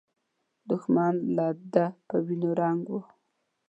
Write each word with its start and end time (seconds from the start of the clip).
دښمن 0.69 1.13
له 1.35 1.47
ده 1.73 1.85
په 2.07 2.15
وینو 2.25 2.51
رنګ 2.61 2.81
و. 2.93 2.95